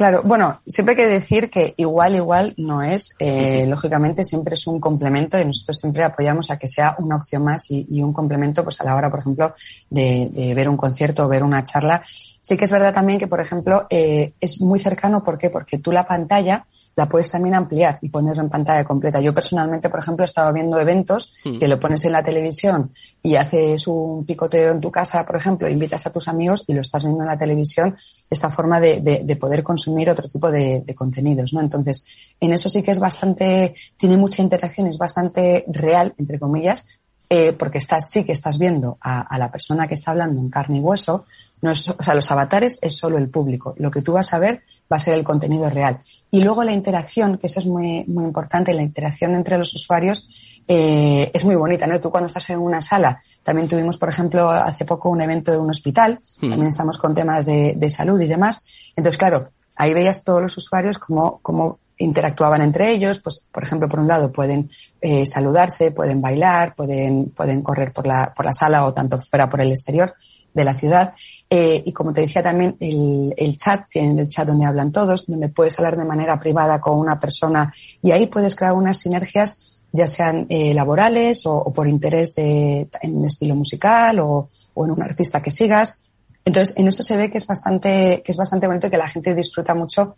Claro, 0.00 0.22
bueno, 0.24 0.62
siempre 0.66 0.94
hay 0.94 0.96
que 0.96 1.06
decir 1.12 1.50
que 1.50 1.74
igual, 1.76 2.14
igual 2.14 2.54
no 2.56 2.80
es. 2.80 3.14
Eh, 3.18 3.66
lógicamente 3.66 4.24
siempre 4.24 4.54
es 4.54 4.66
un 4.66 4.80
complemento 4.80 5.38
y 5.38 5.44
nosotros 5.44 5.78
siempre 5.78 6.02
apoyamos 6.04 6.50
a 6.50 6.58
que 6.58 6.68
sea 6.68 6.96
una 7.00 7.16
opción 7.16 7.44
más 7.44 7.70
y, 7.70 8.00
un 8.00 8.14
complemento 8.14 8.64
pues 8.64 8.80
a 8.80 8.84
la 8.84 8.96
hora, 8.96 9.10
por 9.10 9.20
ejemplo, 9.20 9.52
de, 9.90 10.54
ver 10.56 10.70
un 10.70 10.78
concierto 10.78 11.26
o 11.26 11.28
ver 11.28 11.42
una 11.42 11.62
charla. 11.64 12.00
Sí 12.40 12.56
que 12.56 12.64
es 12.64 12.72
verdad 12.72 12.94
también 12.94 13.18
que, 13.18 13.26
por 13.26 13.42
ejemplo, 13.42 13.86
eh, 13.90 14.32
es 14.40 14.62
muy 14.62 14.78
cercano. 14.78 15.22
¿Por 15.22 15.36
qué? 15.36 15.50
Porque 15.50 15.76
tú 15.76 15.92
la 15.92 16.06
pantalla 16.06 16.64
la 16.96 17.08
puedes 17.08 17.30
también 17.30 17.54
ampliar 17.54 17.98
y 18.02 18.08
ponerlo 18.08 18.42
en 18.42 18.50
pantalla 18.50 18.84
completa. 18.84 19.20
Yo 19.20 19.32
personalmente, 19.32 19.88
por 19.88 20.00
ejemplo, 20.00 20.24
he 20.24 20.26
estado 20.26 20.52
viendo 20.52 20.78
eventos 20.78 21.34
hmm. 21.44 21.58
que 21.58 21.68
lo 21.68 21.78
pones 21.78 22.04
en 22.04 22.12
la 22.12 22.22
televisión 22.22 22.90
y 23.22 23.36
haces 23.36 23.86
un 23.86 24.24
picoteo 24.24 24.72
en 24.72 24.80
tu 24.80 24.90
casa, 24.90 25.24
por 25.24 25.36
ejemplo, 25.36 25.68
invitas 25.68 26.06
a 26.06 26.12
tus 26.12 26.28
amigos 26.28 26.64
y 26.66 26.74
lo 26.74 26.80
estás 26.80 27.04
viendo 27.04 27.22
en 27.22 27.28
la 27.28 27.38
televisión, 27.38 27.96
esta 28.28 28.50
forma 28.50 28.80
de, 28.80 29.00
de, 29.00 29.36
poder 29.36 29.62
consumir 29.62 30.10
otro 30.10 30.28
tipo 30.28 30.50
de, 30.50 30.82
de, 30.84 30.94
contenidos, 30.94 31.52
¿no? 31.54 31.60
Entonces, 31.60 32.04
en 32.40 32.52
eso 32.52 32.68
sí 32.68 32.82
que 32.82 32.90
es 32.90 33.00
bastante, 33.00 33.74
tiene 33.96 34.16
mucha 34.16 34.42
interacción, 34.42 34.86
es 34.86 34.98
bastante 34.98 35.64
real, 35.68 36.14
entre 36.18 36.38
comillas, 36.38 36.88
eh, 37.32 37.52
porque 37.52 37.78
estás, 37.78 38.10
sí 38.10 38.24
que 38.24 38.32
estás 38.32 38.58
viendo 38.58 38.98
a, 39.00 39.20
a, 39.20 39.38
la 39.38 39.52
persona 39.52 39.86
que 39.86 39.94
está 39.94 40.10
hablando 40.10 40.40
en 40.40 40.50
carne 40.50 40.78
y 40.78 40.80
hueso, 40.80 41.26
no 41.62 41.70
es, 41.70 41.88
o 41.88 42.02
sea, 42.02 42.14
los 42.14 42.28
avatares 42.32 42.80
es 42.82 42.96
solo 42.96 43.18
el 43.18 43.28
público. 43.28 43.74
Lo 43.78 43.90
que 43.90 44.02
tú 44.02 44.14
vas 44.14 44.34
a 44.34 44.40
ver 44.40 44.62
va 44.90 44.96
a 44.96 44.98
ser 44.98 45.14
el 45.14 45.22
contenido 45.22 45.70
real. 45.70 46.00
Y 46.30 46.42
luego 46.42 46.64
la 46.64 46.72
interacción, 46.72 47.38
que 47.38 47.46
eso 47.46 47.60
es 47.60 47.66
muy, 47.66 48.04
muy 48.06 48.24
importante, 48.24 48.74
la 48.74 48.82
interacción 48.82 49.36
entre 49.36 49.58
los 49.58 49.72
usuarios 49.74 50.28
eh, 50.66 51.30
es 51.32 51.44
muy 51.44 51.54
bonita, 51.54 51.86
¿no? 51.86 52.00
Tú 52.00 52.10
cuando 52.10 52.26
estás 52.26 52.50
en 52.50 52.58
una 52.58 52.80
sala, 52.80 53.22
también 53.44 53.68
tuvimos, 53.68 53.96
por 53.96 54.08
ejemplo, 54.08 54.50
hace 54.50 54.84
poco 54.84 55.08
un 55.08 55.20
evento 55.20 55.52
de 55.52 55.58
un 55.58 55.70
hospital, 55.70 56.20
hmm. 56.40 56.50
también 56.50 56.66
estamos 56.66 56.98
con 56.98 57.14
temas 57.14 57.46
de, 57.46 57.74
de 57.76 57.90
salud 57.90 58.20
y 58.20 58.26
demás. 58.26 58.66
Entonces, 58.96 59.18
claro, 59.18 59.50
ahí 59.76 59.94
veías 59.94 60.24
todos 60.24 60.42
los 60.42 60.56
usuarios 60.56 60.98
como, 60.98 61.38
como 61.42 61.78
interactuaban 62.00 62.62
entre 62.62 62.90
ellos, 62.90 63.20
pues 63.20 63.44
por 63.52 63.62
ejemplo, 63.62 63.88
por 63.88 64.00
un 64.00 64.08
lado 64.08 64.32
pueden 64.32 64.70
eh, 65.00 65.24
saludarse, 65.26 65.92
pueden 65.92 66.20
bailar, 66.20 66.74
pueden, 66.74 67.30
pueden 67.30 67.62
correr 67.62 67.92
por 67.92 68.06
la, 68.06 68.32
por 68.34 68.46
la 68.46 68.52
sala 68.52 68.84
o 68.84 68.94
tanto 68.94 69.20
fuera 69.20 69.48
por 69.48 69.60
el 69.60 69.70
exterior. 69.70 70.14
de 70.52 70.64
la 70.64 70.74
ciudad. 70.74 71.14
Eh, 71.48 71.80
y 71.86 71.92
como 71.92 72.12
te 72.12 72.22
decía 72.22 72.42
también, 72.42 72.76
el, 72.80 73.32
el, 73.36 73.56
chat, 73.56 73.88
tienen 73.88 74.18
el 74.18 74.28
chat 74.28 74.48
donde 74.48 74.66
hablan 74.66 74.90
todos, 74.90 75.26
donde 75.26 75.48
puedes 75.48 75.78
hablar 75.78 75.96
de 75.96 76.04
manera 76.04 76.40
privada 76.40 76.80
con 76.80 76.98
una 76.98 77.20
persona 77.20 77.72
y 78.02 78.10
ahí 78.10 78.26
puedes 78.26 78.56
crear 78.56 78.72
unas 78.72 78.98
sinergias, 78.98 79.80
ya 79.92 80.06
sean 80.06 80.46
eh, 80.48 80.74
laborales 80.74 81.46
o, 81.46 81.72
por 81.72 81.88
interés 81.88 82.34
en 82.38 82.88
un 83.16 83.26
estilo 83.26 83.54
musical 83.54 84.18
o, 84.20 84.48
o, 84.74 84.84
en 84.84 84.90
un 84.90 85.02
artista 85.02 85.40
que 85.40 85.52
sigas. 85.52 86.00
Entonces, 86.44 86.74
en 86.76 86.88
eso 86.88 87.02
se 87.02 87.16
ve 87.16 87.30
que 87.30 87.38
es 87.38 87.46
bastante, 87.46 88.22
que 88.24 88.32
es 88.32 88.38
bastante 88.38 88.66
bonito 88.66 88.86
y 88.86 88.90
que 88.90 88.96
la 88.96 89.08
gente 89.08 89.34
disfruta 89.34 89.74
mucho, 89.74 90.14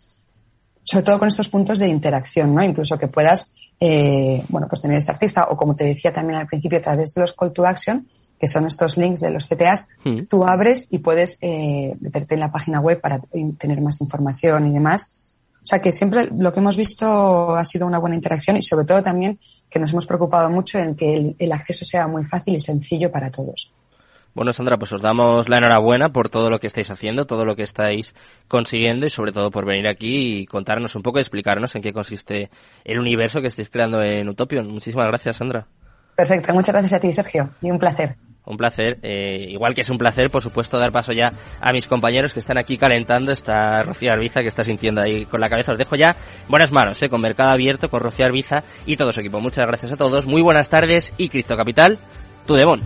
sobre 0.83 1.03
todo 1.03 1.19
con 1.19 1.27
estos 1.27 1.49
puntos 1.49 1.79
de 1.79 1.87
interacción, 1.87 2.53
¿no? 2.53 2.63
Incluso 2.63 2.97
que 2.97 3.07
puedas, 3.07 3.53
eh, 3.79 4.43
bueno, 4.49 4.67
pues 4.67 4.81
tener 4.81 4.97
este 4.97 5.11
artista 5.11 5.47
o 5.49 5.57
como 5.57 5.75
te 5.75 5.85
decía 5.85 6.13
también 6.13 6.39
al 6.39 6.47
principio, 6.47 6.79
a 6.79 6.81
través 6.81 7.13
de 7.13 7.21
los 7.21 7.33
call 7.33 7.53
to 7.53 7.65
action, 7.65 8.07
que 8.39 8.47
son 8.47 8.65
estos 8.65 8.97
links 8.97 9.21
de 9.21 9.29
los 9.29 9.47
CTAs, 9.47 9.87
mm. 10.03 10.23
tú 10.23 10.45
abres 10.45 10.91
y 10.91 10.99
puedes 10.99 11.37
eh, 11.41 11.95
meterte 12.01 12.33
en 12.33 12.41
la 12.41 12.51
página 12.51 12.81
web 12.81 12.99
para 12.99 13.21
tener 13.57 13.81
más 13.81 14.01
información 14.01 14.67
y 14.67 14.73
demás. 14.73 15.19
O 15.61 15.65
sea 15.65 15.79
que 15.79 15.93
siempre 15.93 16.29
lo 16.35 16.51
que 16.51 16.59
hemos 16.59 16.75
visto 16.75 17.55
ha 17.55 17.63
sido 17.63 17.87
una 17.87 17.99
buena 17.99 18.17
interacción 18.17 18.57
y 18.57 18.61
sobre 18.61 18.85
todo 18.85 19.01
también 19.01 19.39
que 19.69 19.79
nos 19.79 19.91
hemos 19.93 20.05
preocupado 20.05 20.49
mucho 20.49 20.77
en 20.77 20.95
que 20.95 21.13
el, 21.13 21.35
el 21.39 21.51
acceso 21.53 21.85
sea 21.85 22.05
muy 22.05 22.25
fácil 22.25 22.55
y 22.55 22.59
sencillo 22.59 23.09
para 23.09 23.31
todos. 23.31 23.73
Bueno, 24.35 24.51
Sandra, 24.51 24.77
pues 24.77 24.91
os 24.93 25.01
damos 25.01 25.47
la 25.47 25.57
enhorabuena 25.57 26.09
por 26.09 26.29
todo 26.29 26.49
lo 26.49 26.59
que 26.59 26.67
estáis 26.67 26.89
haciendo, 26.89 27.25
todo 27.25 27.45
lo 27.45 27.55
que 27.55 27.61
estáis 27.61 28.15
consiguiendo 28.47 29.05
y 29.05 29.09
sobre 29.11 29.31
todo 29.31 29.51
por 29.51 29.65
venir 29.65 29.87
aquí 29.87 30.39
y 30.39 30.45
contarnos 30.47 30.95
un 30.95 31.03
poco 31.03 31.19
y 31.19 31.21
explicarnos 31.21 31.75
en 31.75 31.83
qué 31.83 31.93
consiste 31.93 32.49
el 32.83 32.99
universo 32.99 33.41
que 33.41 33.47
estáis 33.47 33.69
creando 33.69 34.01
en 34.01 34.27
Utopion. 34.27 34.67
Muchísimas 34.67 35.07
gracias, 35.07 35.37
Sandra. 35.37 35.67
Perfecto, 36.15 36.53
muchas 36.53 36.73
gracias 36.73 36.93
a 36.93 36.99
ti, 36.99 37.11
Sergio, 37.11 37.49
y 37.61 37.69
un 37.69 37.77
placer. 37.77 38.15
Un 38.45 38.57
placer. 38.57 38.99
Eh, 39.03 39.47
igual 39.49 39.73
que 39.73 39.81
es 39.81 39.89
un 39.89 39.97
placer, 39.97 40.29
por 40.29 40.41
supuesto, 40.41 40.77
dar 40.77 40.91
paso 40.91 41.13
ya 41.13 41.31
a 41.61 41.71
mis 41.71 41.87
compañeros 41.87 42.33
que 42.33 42.39
están 42.39 42.57
aquí 42.57 42.77
calentando. 42.77 43.31
Está 43.31 43.83
Rocío 43.83 44.11
Arbiza, 44.11 44.41
que 44.41 44.47
está 44.47 44.63
sintiendo 44.63 45.01
ahí 45.01 45.25
con 45.25 45.39
la 45.39 45.49
cabeza. 45.49 45.71
Os 45.71 45.77
dejo 45.77 45.95
ya 45.95 46.15
buenas 46.49 46.71
manos, 46.71 47.01
eh, 47.01 47.09
con 47.09 47.21
Mercado 47.21 47.51
Abierto, 47.51 47.89
con 47.89 48.01
Rocío 48.01 48.25
Arbiza 48.25 48.63
y 48.85 48.97
todo 48.97 49.13
su 49.13 49.21
equipo. 49.21 49.39
Muchas 49.39 49.65
gracias 49.65 49.93
a 49.93 49.97
todos. 49.97 50.25
Muy 50.25 50.41
buenas 50.41 50.69
tardes 50.69 51.13
y 51.17 51.29
Cristo 51.29 51.55
Capital, 51.55 51.99
tu 52.45 52.55
demon. 52.55 52.81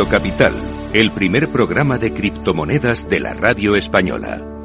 Cripto 0.00 0.16
Capital, 0.16 0.54
el 0.94 1.10
primer 1.10 1.50
programa 1.50 1.98
de 1.98 2.14
criptomonedas 2.14 3.10
de 3.10 3.20
la 3.20 3.34
radio 3.34 3.76
española. 3.76 4.59